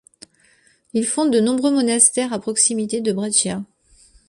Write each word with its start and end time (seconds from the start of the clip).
Il 0.93 1.05
fonde 1.05 1.29
de 1.31 1.39
nombreux 1.39 1.69
monastères 1.69 2.33
à 2.33 2.39
proximité 2.41 3.01
de 3.01 3.11
Brescia. 3.11 3.61